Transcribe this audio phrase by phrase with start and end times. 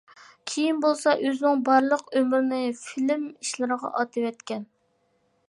[0.51, 4.67] كېيىن بولسا ئۆزىنىڭ بارلىق ئۆمرىنى فىلىم ئىشلىرىغا ئاتىۋەتكەن.